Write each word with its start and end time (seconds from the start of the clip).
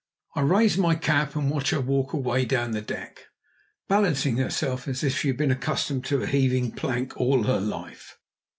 I 0.35 0.41
raised 0.41 0.79
my 0.79 0.95
cap 0.95 1.35
and 1.35 1.51
watched 1.51 1.69
her 1.69 1.79
walk 1.79 2.13
away 2.13 2.43
down 2.45 2.71
the 2.71 2.81
deck, 2.81 3.27
balancing 3.87 4.37
herself 4.37 4.87
as 4.87 5.03
if 5.03 5.15
she 5.15 5.27
had 5.27 5.37
been 5.37 5.51
accustomed 5.51 6.05
to 6.05 6.23
a 6.23 6.25
heaving 6.25 6.71
plank 6.71 7.15
all 7.21 7.43
her 7.43 7.59
life. 7.59 8.17